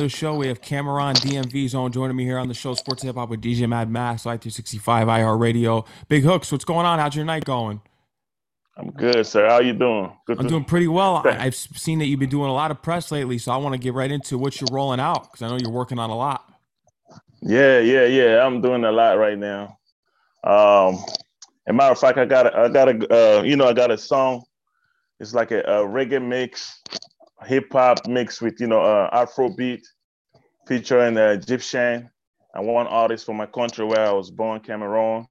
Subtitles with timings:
[0.00, 0.34] the show.
[0.34, 3.40] We have Cameroon DMV Zone joining me here on the show, Sports Hip Hop with
[3.40, 5.84] DJ Mad Max, I365 IR Radio.
[6.08, 6.98] Big Hookz, what's going on?
[6.98, 7.80] How's your night going?
[8.76, 9.46] I'm good, sir.
[9.48, 10.10] How you doing?
[10.26, 11.16] Good I'm to- doing pretty well.
[11.26, 13.74] I, have seen that you've been doing a lot of press lately, so I want
[13.74, 16.16] to get right into what you're rolling out because I know you're working on a
[16.16, 16.50] lot.
[17.42, 18.44] Yeah, yeah, yeah.
[18.44, 19.78] I'm doing a lot right now.
[20.44, 20.94] Um,
[21.66, 23.74] as a matter of fact, I got a, I got a, uh, you know, I
[23.74, 24.44] got a song.
[25.18, 26.80] It's like a, a reggae mix
[27.46, 29.86] hip hop mixed with you know uh, Afro beat,
[30.66, 32.10] featuring uh, Egyptian
[32.54, 35.26] and one artist from my country where I was born, Cameroon.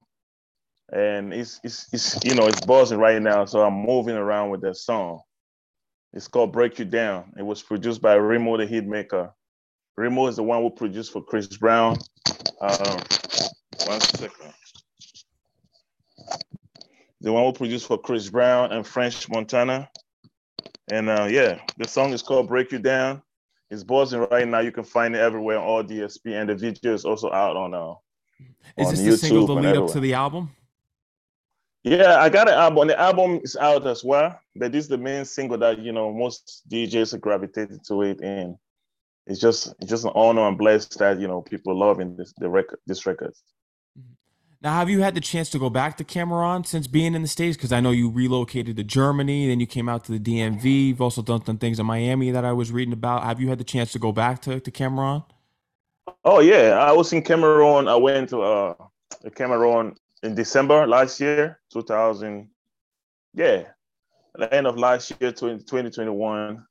[0.92, 4.62] And it's, it's, it's you know it's buzzing right now, so I'm moving around with
[4.62, 5.20] that song.
[6.12, 9.30] It's called "Break You Down." It was produced by Remo the Hitmaker.
[9.96, 11.96] Remo is the one who produced for Chris Brown.
[12.60, 13.00] Um,
[13.86, 14.52] one second.
[17.20, 19.88] The one who produced for Chris Brown and French Montana.
[20.90, 23.22] And uh, yeah, the song is called Break You Down.
[23.70, 24.58] It's buzzing right now.
[24.58, 27.72] You can find it everywhere on all DSP, and the video is also out on
[27.72, 27.94] uh
[28.76, 29.88] Is on this YouTube the single the lead everywhere.
[29.88, 30.50] up to the album?
[31.84, 32.88] Yeah, I got an album.
[32.88, 36.12] The album is out as well, but this is the main single that you know
[36.12, 38.56] most DJs are gravitated to it, and
[39.26, 42.50] it's just it's just an honor and blessed that you know people loving this the
[42.50, 43.32] record this record.
[44.62, 47.28] Now, have you had the chance to go back to Cameroon since being in the
[47.28, 47.56] States?
[47.56, 50.88] Because I know you relocated to Germany, then you came out to the DMV.
[50.88, 53.22] You've also done some things in Miami that I was reading about.
[53.22, 55.24] Have you had the chance to go back to, to Cameroon?
[56.26, 56.78] Oh, yeah.
[56.78, 57.88] I was in Cameroon.
[57.88, 58.74] I went to uh,
[59.34, 62.50] Cameroon in December last year, 2000.
[63.32, 63.62] Yeah,
[64.34, 66.66] the end of last year, 2021.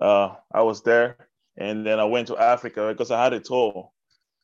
[0.00, 1.16] Uh, I was there.
[1.56, 3.90] And then I went to Africa because I had a tour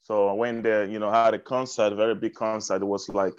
[0.08, 2.80] so I went there, you know, had a concert, a very big concert.
[2.80, 3.38] It was like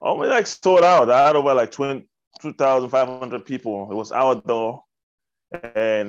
[0.00, 1.08] almost like sold out.
[1.08, 2.04] I had over like 20,
[2.40, 3.88] 2,500 people.
[3.88, 4.82] It was outdoor.
[5.52, 6.08] And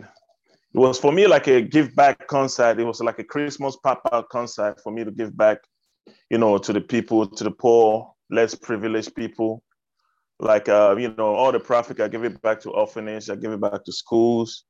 [0.73, 2.79] it was for me like a give back concert.
[2.79, 5.59] It was like a Christmas pop out concert for me to give back,
[6.31, 9.61] you know, to the people, to the poor, less privileged people.
[10.39, 13.51] Like, uh, you know, all the profit, I give it back to orphanage, I give
[13.51, 14.65] it back to schools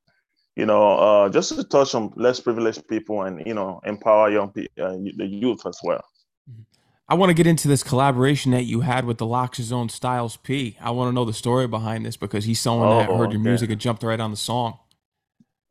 [0.56, 4.52] you know, uh, just to touch on less privileged people and you know empower young
[4.52, 6.04] people, uh, the youth as well.
[6.50, 6.62] Mm-hmm.
[7.10, 10.38] I want to get into this collaboration that you had with the LOX's own Styles
[10.38, 10.78] P.
[10.80, 13.42] I want to know the story behind this because he's someone oh, that heard your
[13.42, 13.50] okay.
[13.50, 14.80] music and jumped right on the song.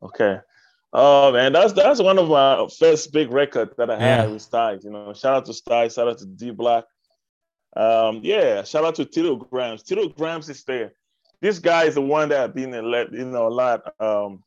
[0.01, 0.39] Okay.
[0.91, 4.31] Oh man, that's that's one of my first big record that I had yeah.
[4.31, 4.83] with Styles.
[4.83, 6.85] You know, shout out to Styles, shout out to D Block.
[7.75, 9.81] Um, yeah, shout out to Tito Grams.
[9.81, 10.93] Tito Grams is there.
[11.41, 14.43] This guy is the one that been in, you know, a lot um,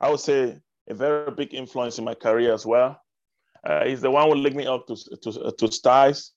[0.00, 3.00] I would say, a very big influence in my career as well.
[3.64, 6.32] Uh, he's the one who linked me up to to, to Styles.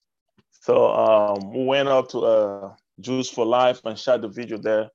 [0.62, 4.90] So um, we went up to uh, Juice for Life and shot the video there.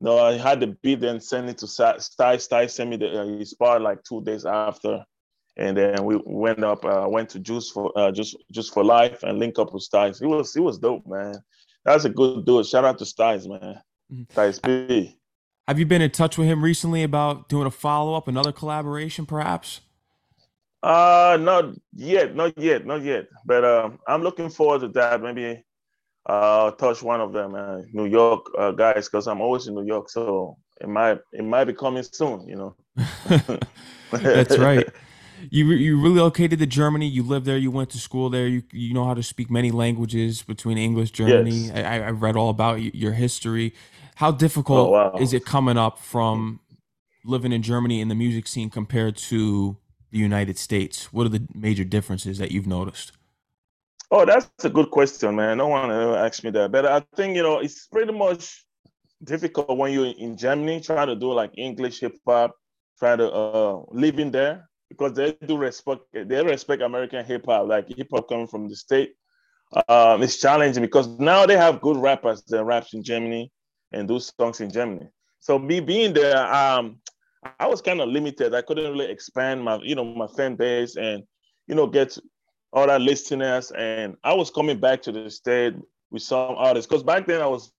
[0.00, 2.10] No, I had the beat and sent it to Styles.
[2.42, 5.04] Styles sent me the uh, his part like two days after,
[5.56, 9.22] and then we went up, uh, went to Juice for uh, Juice Juice for Life
[9.22, 10.20] and link up with Styles.
[10.20, 11.36] It was it was dope, man.
[11.84, 12.66] That's a good dude.
[12.66, 13.80] Shout out to Styles, man.
[14.12, 14.22] Mm-hmm.
[14.32, 15.19] Styles P.
[15.70, 19.24] Have you been in touch with him recently about doing a follow up, another collaboration,
[19.24, 19.80] perhaps?
[20.82, 23.28] Uh, not yet, not yet, not yet.
[23.44, 25.22] But uh, I'm looking forward to that.
[25.22, 25.64] Maybe
[26.26, 29.84] uh, touch one of them, uh, New York uh, guys, because I'm always in New
[29.84, 32.48] York, so it might it might be coming soon.
[32.48, 32.76] You know.
[34.10, 34.88] That's right.
[35.50, 37.06] You you relocated to Germany.
[37.06, 37.56] You lived there.
[37.56, 38.48] You went to school there.
[38.48, 41.68] You you know how to speak many languages between English, Germany.
[41.68, 41.76] Yes.
[41.76, 43.72] I, I read all about your history.
[44.20, 45.14] How difficult oh, wow.
[45.18, 46.60] is it coming up from
[47.24, 49.78] living in Germany in the music scene compared to
[50.10, 51.10] the United States?
[51.10, 53.12] What are the major differences that you've noticed?
[54.10, 55.56] Oh, that's a good question, man.
[55.56, 58.62] No one ever asked me that, but I think you know it's pretty much
[59.24, 62.54] difficult when you're in Germany trying to do like English hip hop,
[62.98, 67.68] trying to uh, live in there because they do respect they respect American hip hop,
[67.68, 69.14] like hip hop coming from the state.
[69.88, 73.50] Um, it's challenging because now they have good rappers that raps in Germany
[73.92, 75.08] and do songs in Germany.
[75.40, 77.00] So me being there, um,
[77.58, 78.54] I was kind of limited.
[78.54, 81.22] I couldn't really expand my, you know, my fan base and,
[81.66, 82.18] you know, get
[82.72, 83.70] other listeners.
[83.70, 85.74] And I was coming back to the state
[86.10, 87.72] with some artists because back then I was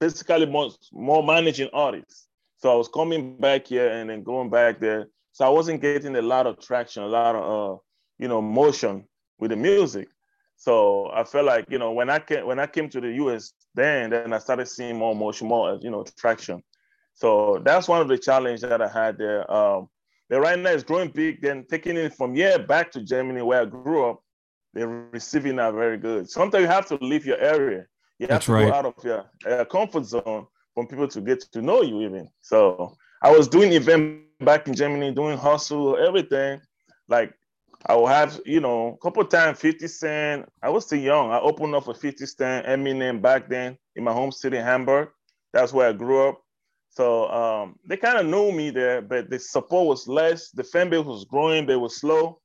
[0.00, 2.26] basically more, more managing artists.
[2.56, 5.08] So I was coming back here and then going back there.
[5.32, 7.78] So I wasn't getting a lot of traction, a lot of, uh,
[8.18, 9.04] you know, motion
[9.38, 10.08] with the music.
[10.64, 13.52] So I felt like, you know, when I came when I came to the US,
[13.74, 16.62] then then I started seeing more motion, more you know, traction.
[17.12, 19.40] So that's one of the challenges that I had there.
[19.52, 19.90] Um,
[20.30, 21.42] but right now it's growing big.
[21.42, 24.22] Then taking it from here back to Germany where I grew up,
[24.72, 26.30] they're receiving that very good.
[26.30, 27.84] Sometimes you have to leave your area.
[28.18, 28.68] You have that's to right.
[28.70, 32.26] go out of your uh, comfort zone for people to get to know you even.
[32.40, 36.62] So I was doing event back in Germany, doing hustle, everything.
[37.06, 37.34] Like
[37.86, 40.48] I will have, you know, a couple times 50 Cent.
[40.62, 41.30] I was still young.
[41.30, 45.08] I opened up for 50 Cent, Eminem back then in my home city, Hamburg.
[45.52, 46.40] That's where I grew up.
[46.88, 50.50] So um, they kind of knew me there, but the support was less.
[50.50, 52.40] The fan base was growing, but it was slow.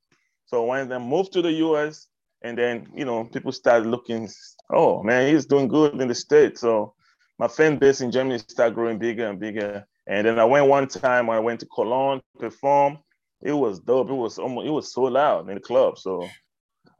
[0.46, 2.08] So when I moved to the US,
[2.42, 4.28] and then you know people started looking,
[4.72, 6.60] oh man, he's doing good in the States.
[6.60, 6.94] So
[7.38, 9.86] my fan base in Germany started growing bigger and bigger.
[10.06, 12.98] And then I went one time I went to Cologne to perform.
[13.42, 14.10] It was dope.
[14.10, 15.98] It was almost it was so loud in the club.
[15.98, 16.28] So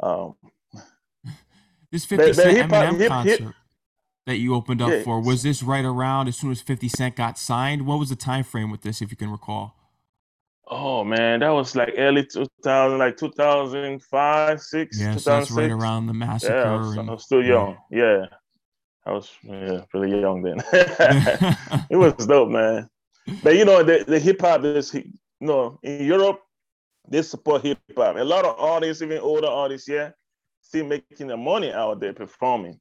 [0.02, 0.34] um,
[1.92, 3.54] this 50 Cent Eminem hip, concert hip,
[4.26, 5.02] that you opened up yeah.
[5.02, 7.87] for was this right around as soon as 50 Cent got signed?
[7.87, 9.76] What was the time frame with this, if you can recall?
[10.72, 15.00] Oh man, that was like early 2000, like 2005, six.
[15.00, 16.54] Yeah, so that's right around the massacre.
[16.54, 17.76] Yeah, I was, and, I was still young.
[17.90, 18.19] Yeah.
[18.19, 18.26] yeah.
[19.04, 20.58] I was yeah, really young then.
[21.90, 22.88] it was dope, man.
[23.43, 24.94] But you know, the, the hip hop is,
[25.46, 26.40] know, in Europe,
[27.08, 28.16] they support hip hop.
[28.16, 30.10] A lot of artists, even older artists, yeah,
[30.60, 32.78] still making the money out there performing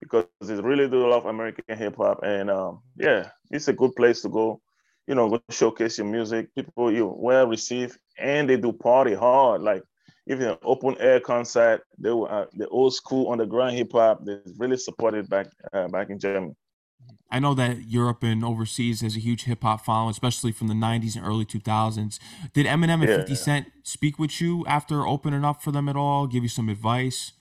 [0.00, 2.20] because they really do love American hip hop.
[2.22, 4.60] And um, yeah, it's a good place to go,
[5.06, 6.54] you know, go showcase your music.
[6.54, 9.62] People you well received and they do party hard.
[9.62, 9.82] Like
[10.28, 14.24] even an open air concert, they were uh, the old school underground hip hop.
[14.24, 16.54] They really supported back uh, back in Germany.
[17.30, 20.74] I know that Europe and overseas has a huge hip hop following, especially from the
[20.74, 22.18] '90s and early 2000s.
[22.52, 23.16] Did Eminem and yeah.
[23.18, 26.26] 50 Cent speak with you after opening up for them at all?
[26.26, 27.32] Give you some advice?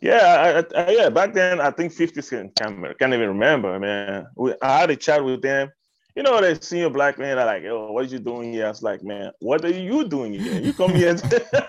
[0.00, 1.08] Yeah, I, I, yeah.
[1.10, 4.26] Back then, I think 50 Cent can't, can't even remember, man.
[4.36, 5.70] We, I had a chat with them
[6.14, 8.66] you know, they see a black man, they're like, oh, what are you doing here?
[8.66, 10.60] I was like, man, what are you doing here?
[10.60, 11.16] You come here,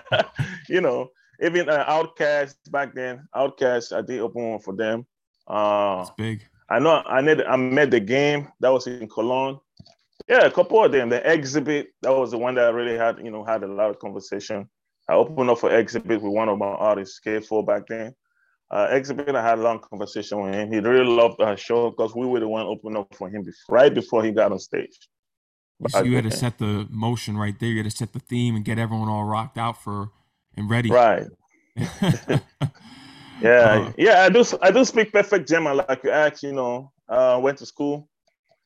[0.68, 1.10] you know,
[1.42, 5.04] even uh, OutKast back then, OutKast, I did open one for them.
[5.48, 6.46] Uh, That's big.
[6.68, 9.58] I know I need I met the game that was in Cologne.
[10.28, 11.08] Yeah, a couple of them.
[11.08, 13.90] The Xzibit that was the one that I really had, you know, had a lot
[13.90, 14.68] of conversation.
[15.08, 18.14] I opened up for Xzibit with one of my artists, K4 back then
[18.70, 20.72] uh, Xzibit, I had a long conversation with him.
[20.72, 23.76] He really loved our show because we were the one opening up for him before,
[23.76, 24.98] right before he got on stage.
[25.88, 27.68] So you had to set the motion right there.
[27.68, 30.10] You had to set the theme and get everyone all rocked out for
[30.56, 30.90] and ready.
[30.90, 31.26] Right.
[33.40, 34.22] yeah, yeah.
[34.22, 34.44] I do.
[34.62, 36.42] I do speak perfect German, like you asked.
[36.42, 38.08] You know, uh, went to school,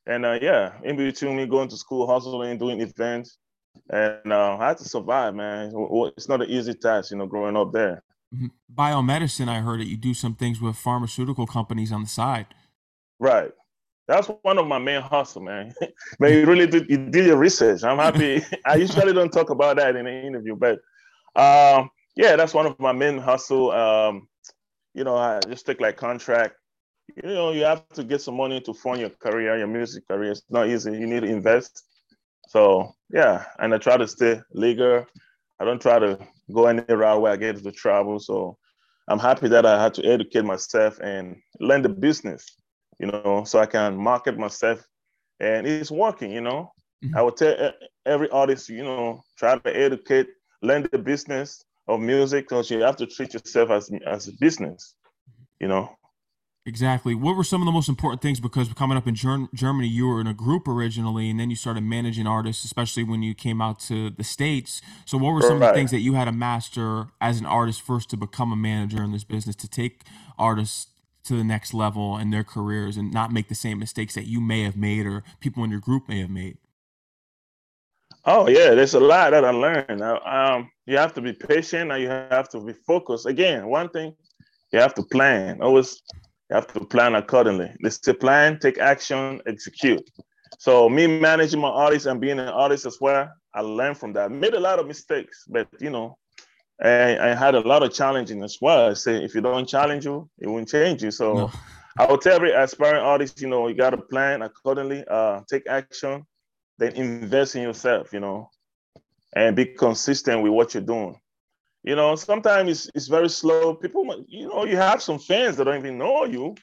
[0.06, 3.38] and uh, yeah, in between me going to school, hustling, doing events,
[3.88, 5.72] and uh, I had to survive, man.
[6.16, 8.02] It's not an easy task, you know, growing up there.
[8.34, 8.46] Mm-hmm.
[8.72, 12.46] Biomedicine, I heard that you do some things with pharmaceutical companies on the side.
[13.18, 13.50] Right.
[14.06, 15.72] That's one of my main hustle, man.
[16.18, 17.82] man, you really did, you did your research.
[17.84, 18.42] I'm happy.
[18.66, 20.80] I usually don't talk about that in an interview, but
[21.36, 23.70] um, yeah, that's one of my main hustle.
[23.70, 24.28] Um,
[24.94, 26.54] you know, I just take like contract.
[27.16, 30.32] You know, you have to get some money to fund your career, your music career.
[30.32, 30.92] It's not easy.
[30.92, 31.84] You need to invest.
[32.48, 35.06] So yeah, and I try to stay legal.
[35.58, 36.18] I don't try to
[36.52, 38.18] go any route where I get into trouble.
[38.18, 38.56] So
[39.08, 42.46] I'm happy that I had to educate myself and learn the business,
[42.98, 44.82] you know, so I can market myself.
[45.40, 46.72] And it's working, you know.
[47.04, 47.16] Mm-hmm.
[47.16, 47.72] I would tell
[48.06, 50.28] every artist, you know, try to educate,
[50.62, 54.94] learn the business of music because you have to treat yourself as as a business,
[55.60, 55.96] you know.
[56.66, 57.14] Exactly.
[57.14, 58.38] What were some of the most important things?
[58.38, 61.56] Because coming up in Ger- Germany, you were in a group originally, and then you
[61.56, 64.82] started managing artists, especially when you came out to the states.
[65.06, 65.68] So, what were some right.
[65.68, 68.56] of the things that you had to master as an artist first to become a
[68.56, 70.02] manager in this business to take
[70.38, 70.88] artists
[71.24, 74.40] to the next level in their careers and not make the same mistakes that you
[74.40, 76.58] may have made or people in your group may have made?
[78.24, 80.02] Oh yeah, there's a lot that I learned.
[80.02, 83.26] Um, you have to be patient and you have to be focused.
[83.26, 84.14] Again, one thing
[84.72, 85.62] you have to plan.
[85.62, 86.02] Always
[86.50, 87.72] you have to plan accordingly.
[87.82, 90.02] Let's plan, take action, execute.
[90.58, 94.30] So me managing my artists and being an artist as well, I learned from that.
[94.30, 96.18] Made a lot of mistakes, but you know,
[96.82, 98.90] I, I had a lot of challenging as well.
[98.90, 101.10] I say if you don't challenge you, it won't change you.
[101.10, 101.50] So no.
[101.98, 105.66] I would tell every aspiring artist, you know, you got to plan accordingly, uh, take
[105.68, 106.26] action,
[106.80, 108.50] then invest in yourself, you know,
[109.36, 111.20] and be consistent with what you're doing.
[111.84, 113.74] You know, sometimes it's, it's very slow.
[113.74, 116.56] People, you know, you have some fans that don't even know you.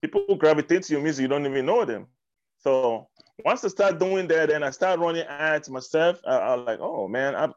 [0.00, 2.06] People gravitate to your music, you don't even know them.
[2.58, 3.08] So
[3.44, 7.08] once I start doing that, and I start running ads myself, I, I like, oh
[7.08, 7.48] man, I,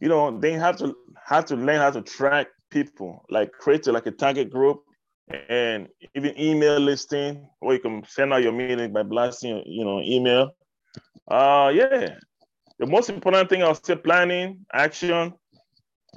[0.00, 4.06] you know, they have to have to learn how to track people, like create like
[4.06, 4.82] a target group,
[5.48, 10.00] and even email listing, or you can send out your meeting by blasting, you know,
[10.00, 10.50] email.
[11.28, 12.14] Uh, yeah.
[12.78, 15.32] The most important thing I'll still planning, action,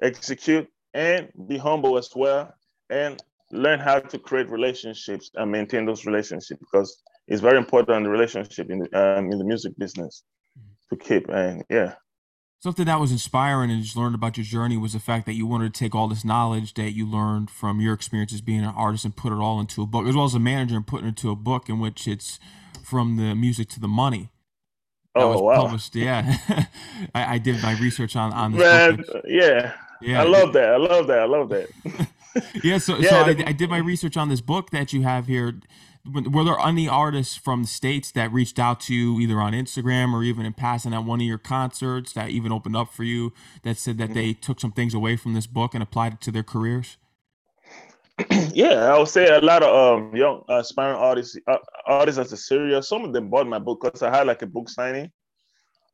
[0.01, 2.53] execute, and be humble as well,
[2.89, 3.21] and
[3.51, 8.09] learn how to create relationships and maintain those relationships because it's very important in the
[8.09, 10.24] relationship in the um, in the music business
[10.89, 11.29] to keep.
[11.29, 11.95] And yeah.
[12.62, 15.48] Something that was inspiring and just learned about your journey was the fact that you
[15.48, 19.05] wanted to take all this knowledge that you learned from your experiences being an artist
[19.05, 21.09] and put it all into a book, as well as a manager and putting it
[21.09, 22.38] into a book in which it's
[22.83, 24.29] from the music to the money.
[25.15, 25.63] That oh wow!
[25.63, 25.95] Published.
[25.95, 26.37] Yeah,
[27.15, 28.61] I, I, did my research on on this.
[28.61, 29.23] Man, book.
[29.25, 30.69] yeah, yeah, I love that.
[30.69, 31.19] I love that.
[31.19, 31.67] I love that.
[32.63, 35.01] yeah, so yeah, so the, I, I, did my research on this book that you
[35.01, 35.59] have here.
[36.05, 40.13] Were there any artists from the states that reached out to you either on Instagram
[40.13, 43.33] or even in passing at one of your concerts that even opened up for you
[43.63, 44.41] that said that they mm-hmm.
[44.41, 46.97] took some things away from this book and applied it to their careers?
[48.53, 52.38] yeah, I would say a lot of um, young aspiring artists, uh, artists as a
[52.38, 52.89] serious.
[52.89, 55.11] Some of them bought my book because I had like a book signing.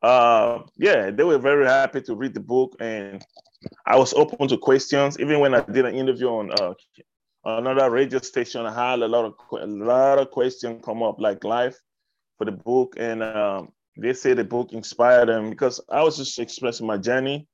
[0.02, 3.24] Uh, yeah, they were very happy to read the book, and
[3.86, 5.20] I was open to questions.
[5.20, 6.74] Even when I did an interview on uh,
[7.44, 11.44] another radio station, I had a lot of a lot of questions come up like
[11.44, 11.78] life
[12.38, 16.40] for the book, and um, they say the book inspired them because I was just
[16.40, 17.48] expressing my journey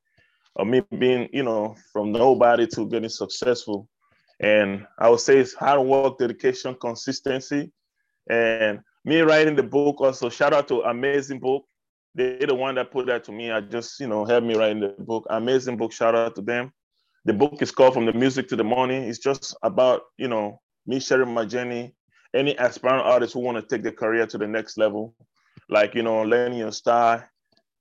[0.56, 3.88] of me being, you know, from nobody to getting successful.
[4.42, 7.72] And I would say it's hard work, dedication, consistency,
[8.28, 10.02] and me writing the book.
[10.02, 11.64] Also, shout out to Amazing Book.
[12.16, 13.52] They're the one that put that to me.
[13.52, 15.28] I just, you know, helped me write the book.
[15.30, 15.94] Amazing book.
[15.94, 16.74] Shout out to them.
[17.24, 18.98] The book is called From the Music to the Money.
[19.08, 21.94] It's just about, you know, me sharing my journey.
[22.34, 25.14] Any aspiring artists who want to take their career to the next level,
[25.70, 27.24] like, you know, learning your style,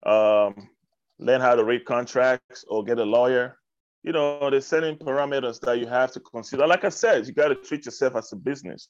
[0.05, 0.69] um,
[1.19, 3.57] learn how to read contracts or get a lawyer.
[4.03, 6.67] You know, the setting parameters that you have to consider.
[6.67, 8.89] Like I said, you got to treat yourself as a business.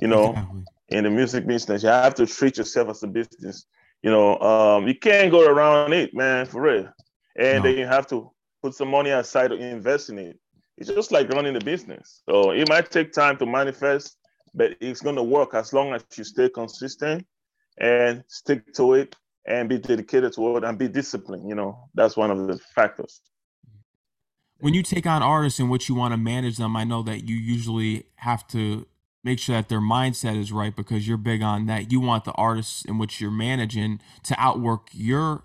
[0.00, 0.64] You know, exactly.
[0.88, 3.66] in the music business, you have to treat yourself as a business.
[4.02, 6.88] You know, um, you can't go around it, man, for real.
[7.36, 7.70] And no.
[7.70, 8.30] then you have to
[8.62, 10.38] put some money aside to invest in it.
[10.76, 12.22] It's just like running a business.
[12.28, 14.16] So it might take time to manifest,
[14.54, 17.26] but it's going to work as long as you stay consistent
[17.78, 21.48] and stick to it and be dedicated to it and be disciplined.
[21.48, 23.20] You know, that's one of the factors.
[24.60, 27.28] When you take on artists and which you want to manage them, I know that
[27.28, 28.86] you usually have to
[29.22, 31.92] make sure that their mindset is right because you're big on that.
[31.92, 35.44] You want the artists in which you're managing to outwork your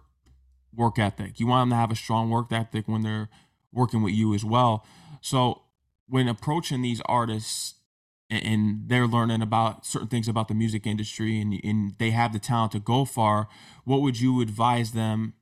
[0.74, 1.40] work ethic.
[1.40, 3.30] You want them to have a strong work ethic when they're
[3.72, 4.86] working with you as well.
[5.22, 5.64] So
[6.08, 7.76] when approaching these artists
[8.30, 12.40] and they're learning about certain things about the music industry and, and they have the
[12.40, 13.48] talent to go far,
[13.84, 15.34] what would you advise them?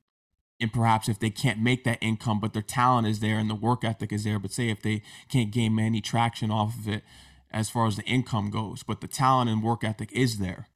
[0.62, 3.54] And perhaps if they can't make that income, but their talent is there and the
[3.56, 7.02] work ethic is there, but say if they can't gain any traction off of it,
[7.50, 10.68] as far as the income goes, but the talent and work ethic is there.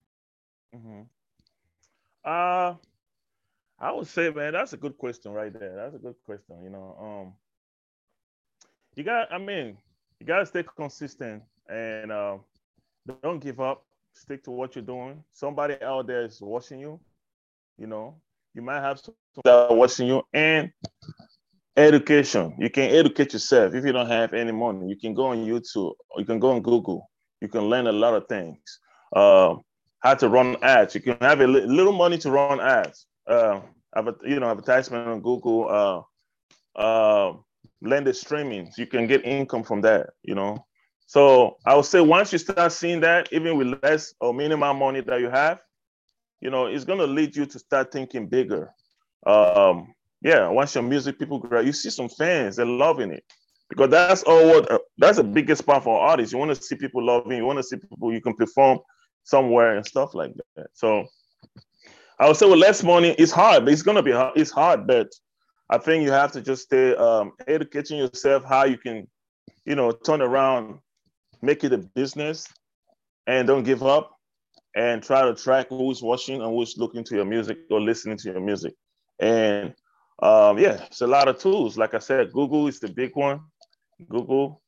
[0.75, 1.02] Mm-hmm.
[2.25, 2.75] Uh,
[3.78, 5.76] I would say, man, that's a good question right there.
[5.76, 6.62] That's a good question.
[6.64, 7.33] You know, um,
[8.97, 9.78] you got, I mean,
[10.19, 12.38] you got to stay consistent and uh,
[13.23, 13.85] don't give up.
[14.12, 15.23] Stick to what you're doing.
[15.33, 16.99] Somebody out there is watching you.
[17.78, 18.16] You know,
[18.52, 19.14] you might have some
[19.45, 20.71] that watching you, and
[21.76, 22.55] education.
[22.59, 24.88] You can educate yourself if you don't have any money.
[24.88, 27.11] You can go on YouTube, you can go on Google.
[27.40, 28.59] You can learn a lot of things.
[29.14, 29.57] Uh,
[30.00, 30.95] how to run ads.
[30.95, 33.07] You can have a li- little money to run ads.
[33.26, 33.61] Uh,
[34.25, 35.69] you know, advertisement on Google.
[35.69, 36.02] Uh,
[36.81, 37.33] uh,
[37.83, 38.71] the streaming.
[38.76, 40.11] You can get income from that.
[40.23, 40.64] You know.
[41.07, 45.00] So I would say once you start seeing that, even with less or minimum money
[45.00, 45.61] that you have,
[46.40, 48.73] you know, it's gonna lead you to start thinking bigger.
[49.25, 53.25] Um, yeah, once your music people grow, you see some fans, they're loving it.
[53.69, 56.33] Because that's all what uh, that's the biggest part for artists.
[56.33, 58.79] You want to see people loving, you want to see people you can perform
[59.25, 60.69] somewhere and stuff like that.
[60.75, 61.07] So
[62.19, 64.37] I would say with less money, it's hard, but it's gonna be hard.
[64.37, 65.09] It's hard, but
[65.69, 69.09] I think you have to just stay um, educating yourself how you can,
[69.65, 70.79] you know, turn around,
[71.43, 72.47] make it a business,
[73.27, 74.17] and don't give up,
[74.77, 78.31] and try to track who's watching and who's looking to your music or listening to
[78.31, 78.75] your music.
[79.19, 79.75] And
[80.23, 81.77] um, yeah, it's a lot of tools.
[81.77, 83.41] Like I said, Google is the big one.
[84.09, 84.63] Google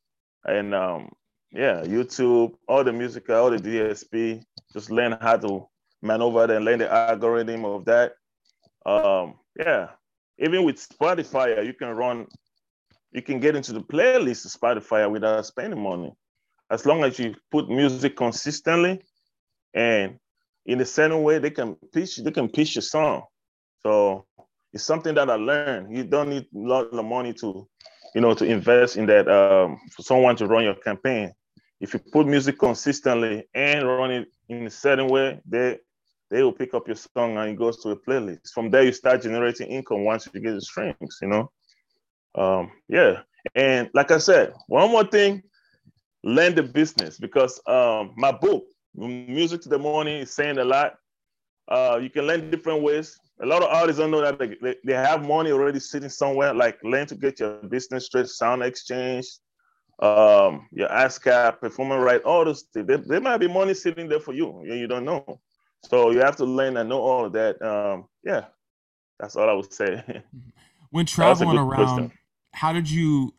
[0.45, 1.09] and um,
[1.51, 4.43] yeah, YouTube, all the music, all the DSP.
[4.73, 5.67] Just learn how to
[6.01, 8.13] maneuver and learn the algorithm of that.
[8.85, 9.89] Um, yeah,
[10.37, 12.27] even with Spotify, you can run,
[13.11, 16.13] you can get into the playlist of Spotify without spending money,
[16.69, 19.01] as long as you put music consistently,
[19.73, 20.17] and
[20.65, 23.23] in the certain way, they can pitch, they can pitch your song.
[23.81, 24.25] So
[24.73, 25.95] it's something that I learned.
[25.95, 27.67] You don't need a lot of money to,
[28.13, 31.33] you know, to invest in that um, for someone to run your campaign.
[31.79, 35.79] If you put music consistently and run it in a certain way, they
[36.29, 38.51] they will pick up your song and it goes to a playlist.
[38.53, 41.17] From there, you start generating income once you get the streams.
[41.21, 41.51] You know,
[42.35, 43.21] um, yeah.
[43.55, 45.41] And like I said, one more thing,
[46.23, 50.95] learn the business because um, my book Music to the morning is saying a lot.
[51.67, 53.17] Uh, you can learn different ways.
[53.41, 56.53] A lot of artists don't know that they, they, they have money already sitting somewhere.
[56.53, 59.25] Like learn to get your business straight, SoundExchange,
[60.01, 62.87] um, your ASCAP, performing right, all those things.
[62.87, 64.61] There, there, might be money sitting there for you.
[64.65, 65.39] You, you don't know.
[65.89, 67.61] So you have to learn and know all of that.
[67.61, 68.45] Um, yeah,
[69.19, 70.23] that's all I would say.
[70.91, 72.11] When traveling around, question.
[72.51, 73.35] how did you,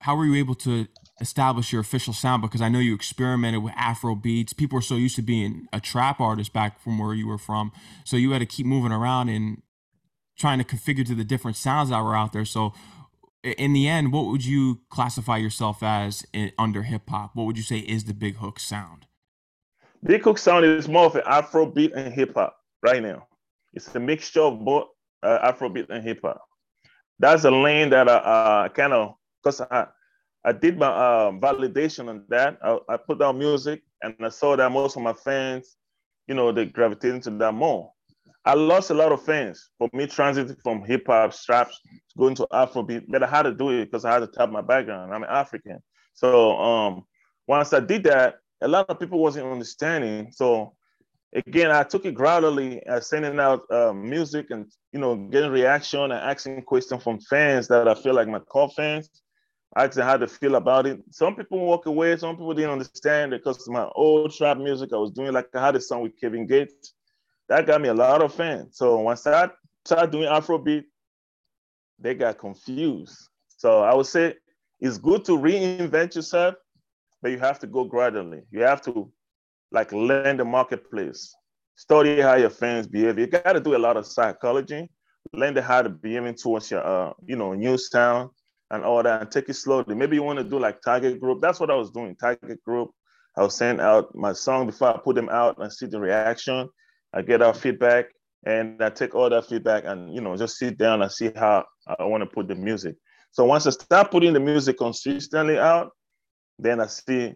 [0.00, 0.88] how were you able to
[1.20, 2.42] establish your official sound?
[2.42, 4.52] Because I know you experimented with Afro beats.
[4.52, 7.72] People were so used to being a trap artist back from where you were from,
[8.04, 9.62] so you had to keep moving around and
[10.38, 12.44] trying to configure to the different sounds that were out there.
[12.44, 12.72] So
[13.42, 17.34] in the end, what would you classify yourself as in, under hip hop?
[17.34, 19.06] What would you say is the Big Hook sound?
[20.04, 23.26] Big Hook sound is more of an Afro beat and hip hop right now.
[23.74, 24.88] It's a mixture of both
[25.22, 26.42] uh, Afro beat and hip hop.
[27.18, 29.86] That's a lane that I uh, kind of, because I,
[30.48, 32.56] I did my uh, validation on that.
[32.64, 35.76] I, I put out music and I saw that most of my fans,
[36.26, 37.92] you know, they gravitated to that more.
[38.46, 41.78] I lost a lot of fans for me transiting from hip hop straps
[42.16, 44.62] going to Afrobeat, but I had to do it because I had to tap my
[44.62, 45.12] background.
[45.12, 45.82] I'm an African.
[46.14, 47.04] So um,
[47.46, 50.32] once I did that, a lot of people wasn't understanding.
[50.32, 50.72] So
[51.34, 54.64] again, I took it gradually, uh, sending out uh, music and
[54.94, 58.70] you know getting reaction and asking questions from fans that I feel like my core
[58.70, 59.10] fans.
[59.76, 61.00] Asking how to feel about it.
[61.10, 62.16] Some people walk away.
[62.16, 65.32] Some people didn't understand because my old trap music I was doing.
[65.32, 66.94] Like I had a song with Kevin Gates
[67.48, 68.76] that got me a lot of fans.
[68.76, 69.50] So once I
[69.84, 70.84] started doing Afrobeat,
[71.98, 73.28] they got confused.
[73.48, 74.34] So I would say
[74.80, 76.54] it's good to reinvent yourself,
[77.20, 78.42] but you have to go gradually.
[78.50, 79.10] You have to
[79.70, 81.34] like learn the marketplace,
[81.74, 83.18] study how your fans behave.
[83.18, 84.88] You got to do a lot of psychology,
[85.32, 88.30] learn how to behave towards your, uh, you know, new sound
[88.70, 89.94] and all that, and take it slowly.
[89.94, 91.40] Maybe you want to do like target group.
[91.40, 92.16] That's what I was doing.
[92.16, 92.90] Target group.
[93.36, 96.68] I was sending out my song before I put them out and see the reaction.
[97.12, 98.06] I get our feedback
[98.44, 101.64] and I take all that feedback and you know just sit down and see how
[101.98, 102.96] I want to put the music.
[103.32, 105.92] So once I start putting the music consistently out,
[106.58, 107.34] then I see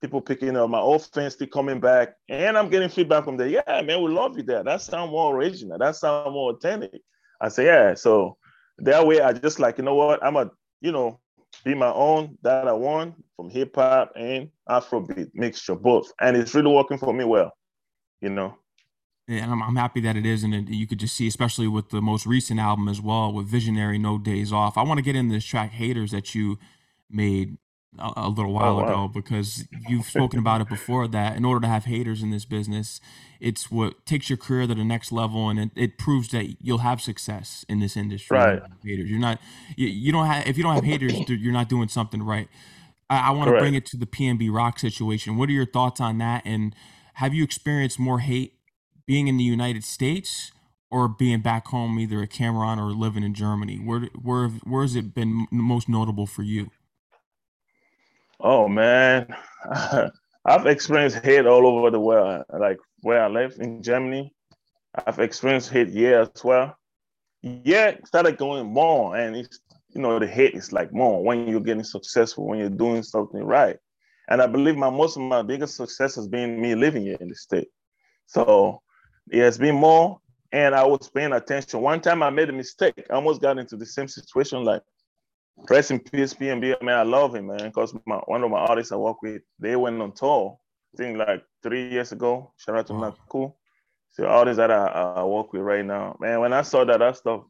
[0.00, 3.48] people picking up my old fans still coming back, and I'm getting feedback from them.
[3.48, 4.62] Yeah, man, we love you there.
[4.62, 5.78] That sound more original.
[5.78, 7.00] That sound more authentic.
[7.40, 7.94] I say, yeah.
[7.94, 8.36] So
[8.78, 11.20] that way, I just like you know what I'm a you know
[11.64, 16.54] be my own that I want from hip hop and Afrobeat mixture both, and it's
[16.54, 17.52] really working for me well.
[18.20, 18.56] You know
[19.28, 21.90] and I'm, I'm happy that it is, and it, you could just see, especially with
[21.90, 24.78] the most recent album as well, with Visionary, No Days Off.
[24.78, 26.58] I want to get in this track "Haters" that you
[27.10, 27.58] made
[27.98, 28.88] a, a little oh, while oh, wow.
[28.88, 31.08] ago because you've spoken about it before.
[31.08, 33.00] That in order to have haters in this business,
[33.40, 36.78] it's what takes your career to the next level, and it, it proves that you'll
[36.78, 38.36] have success in this industry.
[38.36, 39.10] Right, haters.
[39.10, 39.38] You're not.
[39.76, 40.46] You, you don't have.
[40.46, 42.48] If you don't have haters, you're not doing something right.
[43.10, 45.36] I, I want to bring it to the PNB Rock situation.
[45.36, 46.42] What are your thoughts on that?
[46.44, 46.74] And
[47.14, 48.54] have you experienced more hate
[49.06, 50.52] being in the United States
[50.90, 53.76] or being back home, either at Cameroon or living in Germany?
[53.76, 56.70] Where where where has it been most notable for you?
[58.40, 59.34] Oh man,
[60.44, 62.44] I've experienced hate all over the world.
[62.56, 64.32] Like where I live in Germany,
[64.94, 66.76] I've experienced hate here as well.
[67.42, 71.60] Yeah, started going more, and it's you know the hate is like more when you're
[71.60, 73.76] getting successful, when you're doing something right.
[74.28, 77.28] And I believe my most of my biggest success has been me living here in
[77.28, 77.68] the state.
[78.26, 78.82] So
[79.30, 80.20] it has been more,
[80.52, 81.80] and I was paying attention.
[81.80, 83.06] One time I made a mistake.
[83.10, 84.64] I almost got into the same situation.
[84.64, 84.82] Like,
[85.68, 86.82] rest in peace, PNB.
[86.82, 90.00] Man, I love him, man, because one of my artists I work with, they went
[90.00, 90.58] on tour.
[90.94, 92.52] I think like three years ago.
[92.56, 93.00] Shout out to wow.
[93.10, 93.52] Naku.
[94.10, 96.40] So artists that I, I work with right now, man.
[96.40, 97.42] When I saw that that stuff,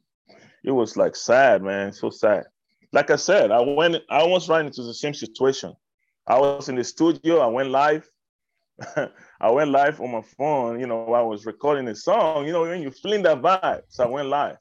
[0.65, 1.93] it was like sad, man.
[1.93, 2.45] So sad.
[2.93, 3.97] Like I said, I went.
[4.11, 5.75] I almost ran into the same situation.
[6.27, 7.39] I was in the studio.
[7.39, 8.09] I went live.
[9.41, 12.63] I went live on my phone, you know, I was recording a song, you know,
[12.63, 13.83] when you're feeling that vibe.
[13.89, 14.57] So I went live.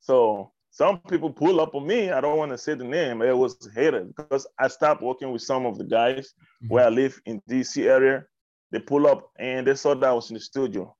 [0.00, 2.10] So some people pull up on me.
[2.10, 3.22] I don't want to say the name.
[3.22, 6.68] It was hated because I stopped working with some of the guys mm-hmm.
[6.68, 8.26] where I live in DC area.
[8.72, 10.94] They pull up and they saw that I was in the studio.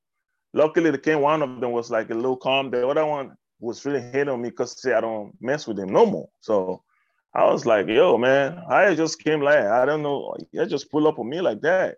[0.54, 1.20] Luckily, they came.
[1.20, 2.70] One of them was like a little calm.
[2.70, 5.90] The other one was really hating on me because say I don't mess with him
[5.90, 6.30] no more.
[6.40, 6.82] So
[7.34, 10.34] I was like, yo, man, I just came like I don't know.
[10.58, 11.96] I just pull up on me like that.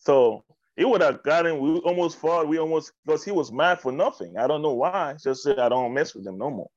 [0.00, 0.44] So
[0.76, 1.60] he would have gotten.
[1.60, 2.46] We almost fought.
[2.46, 4.36] We almost because he was mad for nothing.
[4.36, 5.14] I don't know why.
[5.14, 6.68] Just said I don't mess with them no more.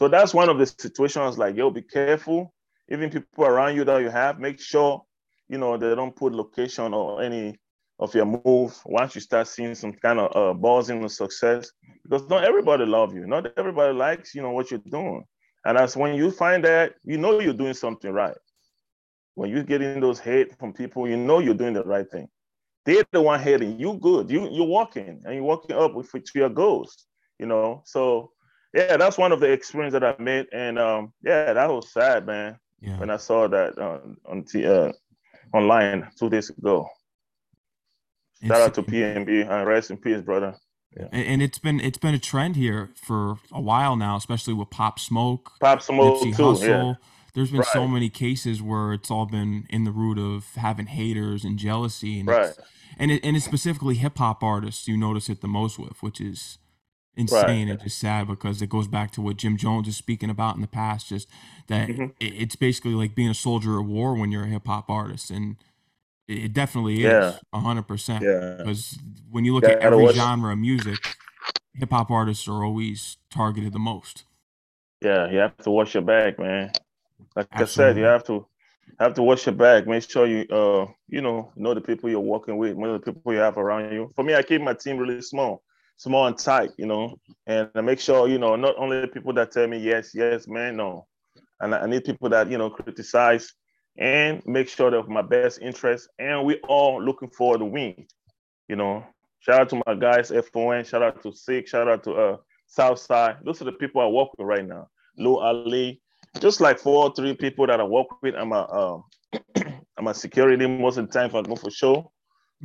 [0.00, 1.36] So that's one of the situations.
[1.36, 2.54] Like yo, be careful.
[2.88, 5.02] Even people around you that you have, make sure
[5.48, 7.58] you know they don't put location or any
[7.98, 11.70] of your move once you start seeing some kind of uh, buzzing or success.
[12.02, 13.26] Because not everybody love you.
[13.26, 15.22] Not everybody likes you know what you're doing.
[15.66, 18.38] And that's when you find that you know you're doing something right.
[19.34, 22.26] When you're getting those hate from people, you know you're doing the right thing.
[22.86, 23.78] they're the one heading.
[23.78, 24.30] You good.
[24.30, 27.04] You you're walking and you're walking up with to your goals.
[27.38, 27.82] You know.
[27.84, 28.32] So
[28.72, 32.26] yeah, that's one of the experience that I made, and um, yeah, that was sad,
[32.26, 32.58] man.
[32.80, 32.98] Yeah.
[32.98, 34.92] When I saw that on on t- uh,
[35.52, 36.88] online two days ago.
[38.42, 40.56] Shout it's, out to PNB and rest in peace, brother.
[40.96, 41.08] Yeah.
[41.12, 44.98] And it's been it's been a trend here for a while now, especially with Pop
[44.98, 46.42] Smoke, Pop Smoke Nipsey too.
[46.42, 46.68] Hussle.
[46.68, 46.94] Yeah.
[47.32, 47.68] There's been right.
[47.68, 52.18] so many cases where it's all been in the root of having haters and jealousy,
[52.18, 52.46] and right.
[52.46, 52.58] It's,
[52.98, 56.20] and it, and it's specifically hip hop artists you notice it the most with, which
[56.20, 56.58] is
[57.16, 57.72] insane right.
[57.72, 60.60] and just sad because it goes back to what Jim Jones is speaking about in
[60.60, 61.28] the past, just
[61.68, 62.04] that mm-hmm.
[62.20, 65.30] it, it's basically like being a soldier of war when you're a hip hop artist,
[65.30, 65.56] and
[66.28, 68.20] it definitely is hundred percent.
[68.20, 68.98] Because
[69.30, 70.98] when you look yeah, at every genre of music,
[71.74, 74.24] hip hop artists are always targeted the most.
[75.02, 76.72] Yeah, you have to wash your back, man.
[77.34, 77.62] Like Absolutely.
[77.62, 78.46] I said, you have to
[78.98, 79.86] have to wash your back.
[79.86, 83.32] Make sure you uh you know know the people you're working with, know the people
[83.32, 84.10] you have around you.
[84.14, 85.62] For me, I keep my team really small,
[86.00, 87.14] small and tight, you know,
[87.46, 90.48] and I make sure you know not only the people that tell me yes, yes,
[90.48, 91.06] man, no,
[91.60, 93.52] and I need people that you know criticize
[93.98, 98.06] and make sure that my best interest, and we all looking for the win.
[98.66, 99.04] You know,
[99.40, 102.36] shout out to my guys, FON, shout out to Sick, shout out to uh
[102.66, 103.36] Southside.
[103.44, 104.88] Those are the people I work with right now.
[105.18, 106.00] Lou Ali,
[106.40, 108.34] just like four or three people that I work with.
[108.36, 108.98] I'm a uh,
[109.98, 112.10] I'm a security most of the time go for show.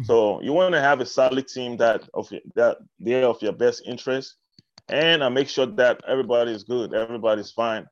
[0.04, 3.84] So you want to have a solid team that of that they're of your best
[3.86, 4.36] interest,
[4.90, 7.88] and I make sure that everybody is good, everybody's fine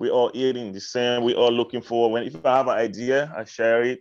[0.00, 1.22] we all eating the same.
[1.24, 4.00] We all looking for when if I have an idea, I share it.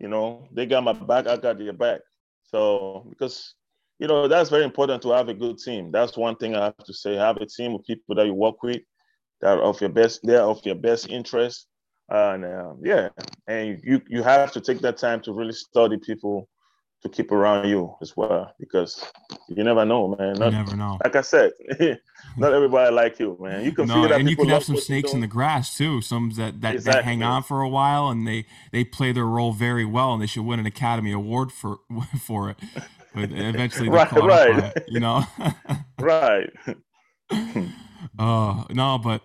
[0.00, 2.00] You know, they got my back, I got their back.
[2.42, 3.54] So because
[4.00, 5.92] you know that's very important to have a good team.
[5.92, 7.14] That's one thing I have to say.
[7.14, 8.82] Have a team of people that you work with
[9.40, 11.68] that are of your best, they're of your best interest.
[12.08, 13.08] and uh, yeah,
[13.46, 16.48] and you you have to take that time to really study people
[17.02, 19.04] to keep around you as well because
[19.48, 20.34] you never know, man.
[20.34, 20.98] Not, you never know.
[21.04, 21.52] Like I said,
[22.36, 23.64] not everybody like you, man.
[23.64, 26.00] You can no, feel that, and you can have some snakes in the grass too.
[26.00, 26.98] Some that that, exactly.
[26.98, 30.22] that hang on for a while and they they play their role very well, and
[30.22, 31.78] they should win an Academy Award for
[32.20, 32.56] for it.
[33.14, 34.72] But eventually, right, right.
[34.76, 35.24] It, you know,
[35.98, 36.50] right.
[38.18, 39.22] Oh uh, no, but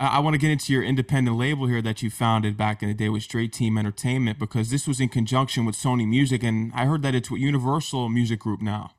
[0.00, 2.94] I want to get into your independent label here that you founded back in the
[2.94, 6.86] day with Straight Team Entertainment because this was in conjunction with Sony Music, and I
[6.86, 8.90] heard that it's with Universal Music Group now.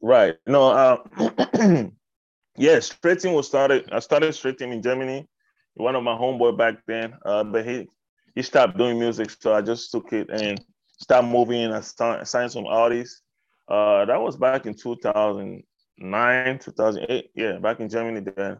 [0.00, 0.36] Right.
[0.46, 0.70] No.
[0.70, 1.86] Uh,
[2.56, 3.88] yeah, Straight Team was started.
[3.90, 5.28] I started Straight Team in Germany.
[5.74, 7.88] One of my homeboy back then, uh, but he
[8.34, 10.64] he stopped doing music, so I just took it and
[11.00, 13.22] started moving and signed some artists.
[13.68, 17.30] Uh, that was back in 2009, 2008.
[17.34, 18.58] Yeah, back in Germany then.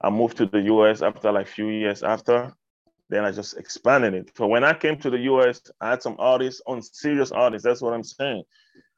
[0.00, 2.52] I moved to the US after like few years after.
[3.10, 4.32] Then I just expanded it.
[4.36, 7.64] So when I came to the US, I had some artists on serious artists.
[7.64, 8.42] That's what I'm saying.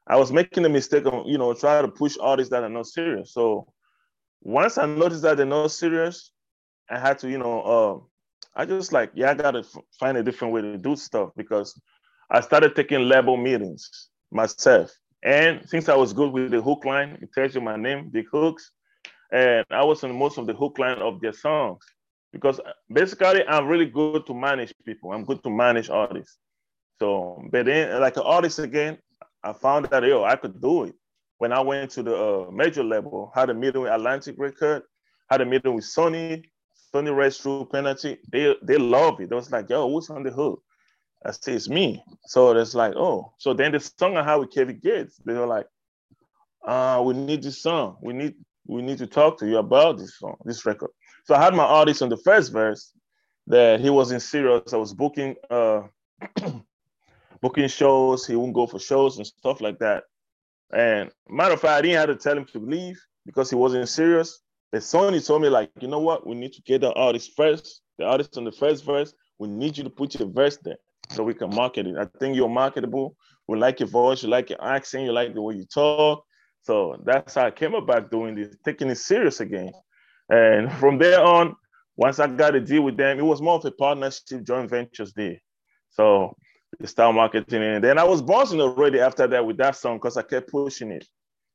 [0.07, 2.87] I was making the mistake of, you know, trying to push artists that are not
[2.87, 3.33] serious.
[3.33, 3.67] So
[4.41, 6.31] once I noticed that they're not serious,
[6.89, 10.23] I had to, you know, uh, I just like, yeah, I gotta f- find a
[10.23, 11.79] different way to do stuff because
[12.29, 14.91] I started taking label meetings myself.
[15.23, 18.25] And since I was good with the hook line, it tells you my name, Big
[18.33, 18.71] Hookz,
[19.31, 21.83] and I was on most of the hook line of their songs
[22.31, 22.59] because
[22.91, 25.11] basically I'm really good to manage people.
[25.11, 26.37] I'm good to manage artists.
[26.99, 28.97] So, but then like an artist again,
[29.43, 30.95] I found that yo I could do it.
[31.37, 34.83] When I went to the uh, major level, had a meeting with Atlantic Record,
[35.29, 36.43] had a meeting with Sony,
[36.93, 38.19] Sony Red True Penalty.
[38.31, 39.29] They they love it.
[39.29, 40.61] They was like, yo, who's on the hook?
[41.25, 42.03] I say it's me.
[42.25, 43.33] So it's like, oh.
[43.37, 45.67] So then the song I had with Kevin Gates, they were like,
[46.67, 47.97] uh, we need this song.
[48.01, 48.35] We need
[48.67, 50.91] we need to talk to you about this song, this record.
[51.25, 52.91] So I had my artist on the first verse
[53.47, 54.73] that he was in serious.
[54.73, 55.81] I was booking uh
[57.41, 58.25] booking shows.
[58.25, 60.03] He wouldn't go for shows and stuff like that.
[60.73, 63.89] And matter of fact, I didn't have to tell him to leave because he wasn't
[63.89, 64.39] serious.
[64.71, 66.25] The Sony told me, like, you know what?
[66.25, 69.13] We need to get the artist first, the artist on the first verse.
[69.37, 70.77] We need you to put your verse there
[71.09, 71.97] so we can market it.
[71.97, 73.17] I think you're marketable.
[73.47, 76.23] We like your voice, you like your accent, you like the way you talk.
[76.63, 79.71] So that's how I came about doing this, taking it serious again.
[80.29, 81.55] And from there on,
[81.95, 85.13] once I got a deal with them, it was more of a partnership, joint ventures
[85.13, 85.41] there.
[85.89, 86.35] So
[86.79, 87.63] the style marketing.
[87.63, 90.91] And then I was bouncing already after that with that song because I kept pushing
[90.91, 91.05] it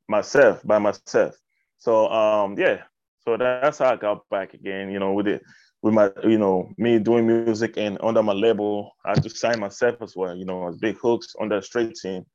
[0.07, 1.35] myself by myself.
[1.79, 2.83] So um yeah,
[3.21, 5.41] so that's how I got back again, you know, with it
[5.81, 9.59] with my, you know, me doing music and under my label, I had to sign
[9.59, 12.25] myself as well, you know, as Big Hookz on the straight team.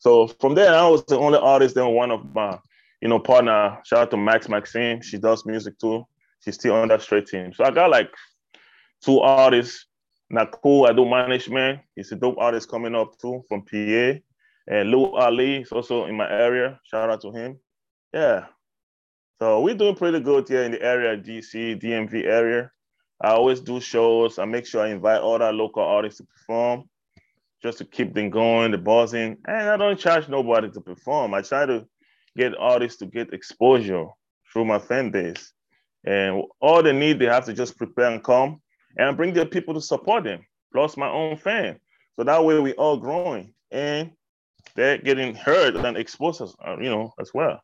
[0.00, 1.74] So from there, I was the only artist.
[1.74, 2.58] Then one of my,
[3.00, 3.78] you know, partner.
[3.84, 5.02] Shout out to Max Maxine.
[5.02, 6.06] She does music too.
[6.42, 7.52] She's still on that straight team.
[7.52, 8.10] So I got like
[9.04, 9.86] two artists.
[10.62, 10.86] Cool.
[10.86, 11.80] I do management.
[11.94, 14.18] He's a dope artist coming up too from PA.
[14.68, 16.80] And Lou Ali is also in my area.
[16.84, 17.58] Shout out to him.
[18.14, 18.46] Yeah.
[19.38, 22.70] So we're doing pretty good here in the area, DC, DMV area.
[23.20, 24.38] I always do shows.
[24.38, 26.88] I make sure I invite all our local artists to perform
[27.62, 29.36] just to keep them going, the buzzing.
[29.46, 31.34] And I don't charge nobody to perform.
[31.34, 31.86] I try to
[32.36, 34.06] get artists to get exposure
[34.52, 35.52] through my fan base.
[36.04, 38.62] And all they need, they have to just prepare and come
[38.96, 40.40] and bring their people to support them,
[40.72, 41.78] plus my own fan.
[42.16, 44.12] So that way we all growing and
[44.74, 47.60] they're getting heard and exposed, uh, you know, as well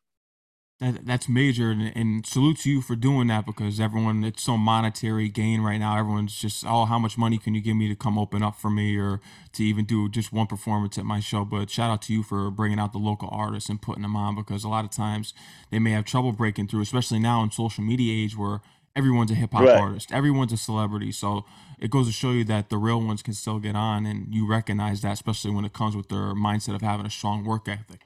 [0.79, 4.59] that, that's major and, and salute to you for doing that because everyone it's so
[4.59, 5.99] monetary gain right now.
[5.99, 8.71] Everyone's just oh how much money can you give me to come open up for
[8.71, 9.21] me or
[9.55, 11.45] to even do just one performance at my show?
[11.47, 14.35] But shout out to you for bringing out the local artists and putting them on
[14.35, 15.33] because a lot of times
[15.71, 18.61] they may have trouble breaking through especially now in social media age where
[18.95, 19.81] everyone's a hip-hop right.
[19.81, 21.11] artist everyone's a celebrity.
[21.11, 21.47] So
[21.79, 24.47] it goes to show you that the real ones can still get on and you
[24.47, 28.03] recognize that especially when it comes with their mindset of having a strong work ethic.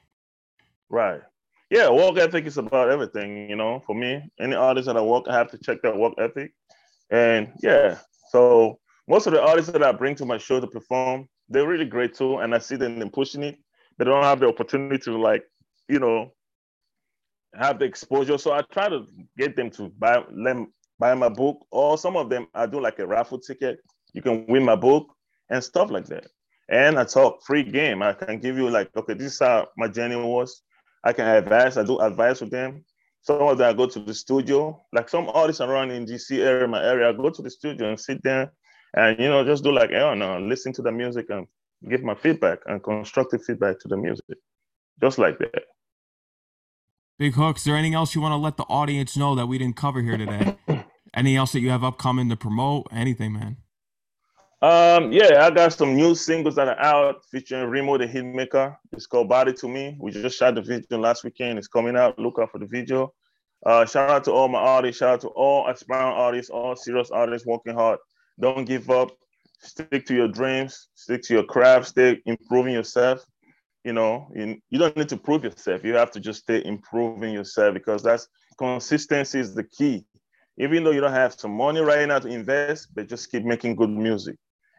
[0.89, 1.21] Right
[1.71, 3.81] yeah, work ethic is about everything, you know.
[3.87, 6.53] For me, any artist that I work, I have to check that work ethic.
[7.09, 7.97] And yeah,
[8.29, 11.85] so most of the artists that I bring to my show to perform, they're really
[11.85, 12.39] great too.
[12.39, 13.57] And I see them pushing it.
[13.97, 15.45] They don't have the opportunity to like,
[15.87, 16.33] you know,
[17.55, 18.37] have the exposure.
[18.37, 19.05] So I try to
[19.37, 22.99] get them to buy them buy my book, or some of them I do like
[22.99, 23.79] a raffle ticket.
[24.13, 25.07] You can win my book
[25.49, 26.27] and stuff like that.
[26.69, 28.03] And I talk free game.
[28.03, 30.61] I can give you like, okay, this is how my journey was.
[31.03, 31.77] I can advise.
[31.77, 32.85] I do advice with them.
[33.21, 34.81] Some of them I go to the studio.
[34.93, 37.99] Like some artists around in DC area, my area, I go to the studio and
[37.99, 38.51] sit there
[38.93, 41.47] and you know just do like eh, I don't know, listen to the music and
[41.89, 44.37] give my feedback and constructive feedback to the music,
[45.01, 45.63] just like that.
[47.17, 49.57] Big Hook, is there anything else you want to let the audience know that we
[49.57, 50.57] didn't cover here today?
[51.13, 52.87] Anything else that you have upcoming to promote?
[52.91, 53.57] Anything, man?
[54.63, 58.77] Um, yeah, I got some new singles that are out featuring Remo the Hitmaker.
[58.91, 59.97] It's called Body to Me.
[59.99, 61.57] We just shot the video last weekend.
[61.57, 62.19] It's coming out.
[62.19, 63.11] Look out for the video.
[63.65, 64.99] Uh, shout out to all my artists.
[64.99, 67.97] Shout out to all aspiring artists, all serious artists working hard.
[68.39, 69.09] Don't give up.
[69.61, 70.89] Stick to your dreams.
[70.93, 71.87] Stick to your craft.
[71.87, 73.25] Stay improving yourself.
[73.83, 75.83] You know, you, you don't need to prove yourself.
[75.83, 78.27] You have to just stay improving yourself because that's
[78.59, 80.05] consistency is the key.
[80.59, 83.75] Even though you don't have some money right now to invest, but just keep making
[83.75, 84.35] good music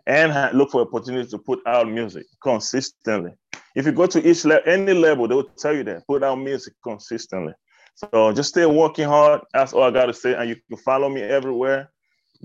[0.07, 3.33] and look for opportunities to put out music consistently.
[3.75, 6.37] If you go to each le- any level, they will tell you that put out
[6.37, 7.55] music consistently.
[7.95, 9.43] So just stay working hard.
[9.53, 10.35] That's all I got to say.
[10.35, 11.91] And you can follow me everywhere.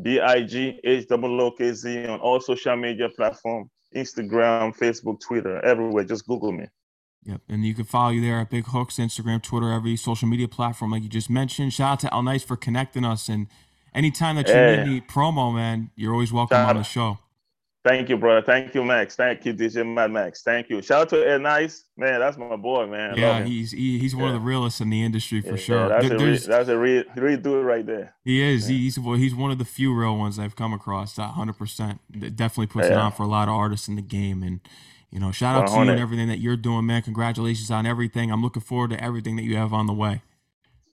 [0.02, 5.20] B I G H O O K Z on all social media platforms Instagram, Facebook,
[5.20, 6.04] Twitter, everywhere.
[6.04, 6.66] Just Google me.
[7.24, 7.42] Yep.
[7.50, 10.92] And you can follow you there at Big Hookz, Instagram, Twitter, every social media platform,
[10.92, 11.74] like you just mentioned.
[11.74, 13.28] Shout out to El Nice for connecting us.
[13.28, 13.48] And
[13.94, 14.78] anytime that you hey.
[14.78, 17.18] need any promo, man, you're always welcome Shout on the show.
[17.88, 18.42] Thank you, brother.
[18.42, 19.16] Thank you, Max.
[19.16, 20.44] Thank you, DJ Mad Max.
[20.44, 20.82] Thank you.
[20.82, 22.20] Shout out to Ed Nice, man.
[22.20, 23.16] That's my boy, man.
[23.16, 24.36] yeah, he's he, he's one yeah.
[24.36, 25.88] of the realest in the industry for yeah, sure.
[25.88, 28.14] Yeah, that's, a re- that's a real, real dude right there.
[28.26, 28.68] He is.
[28.68, 31.14] He's he's one of the few real ones I've come across.
[31.14, 32.02] That hundred percent.
[32.36, 34.44] Definitely puts it on for a lot of artists in the game.
[34.44, 34.60] And
[35.10, 37.04] you know, shout out to you and everything that you're doing, man.
[37.04, 38.32] Congratulations on everything.
[38.32, 40.24] I'm looking forward to everything that you have on the way.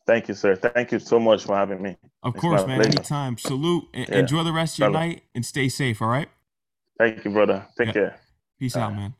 [0.06, 0.54] Thank you, sir.
[0.54, 1.96] Thank you so much for having me.
[2.22, 2.80] Of it's course, man.
[2.80, 2.98] Pleasure.
[2.98, 3.36] Anytime.
[3.36, 3.92] Salute.
[3.94, 6.00] Enjoy the rest of your night and stay safe.
[6.00, 6.28] All right.
[6.98, 7.66] Thank you, brother.
[7.76, 7.92] Take yeah.
[7.92, 8.20] care.
[8.58, 9.14] Peace All out, man.